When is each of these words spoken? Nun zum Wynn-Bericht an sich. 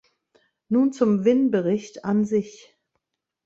Nun 0.67 0.93
zum 0.93 1.25
Wynn-Bericht 1.25 2.05
an 2.05 2.25
sich. 2.25 2.75